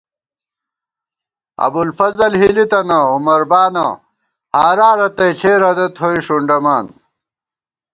ابُوالفضل 1.65 2.31
ہِلی 2.41 2.65
تَنہ 2.71 2.99
عمربا 3.15 3.63
نہ 3.73 3.85
ہارا 4.55 4.89
رتئ 4.99 5.31
ݪے 5.39 5.53
ردہ 5.61 5.87
تھوئی 5.95 6.19
ݭُنڈَمان 6.25 6.85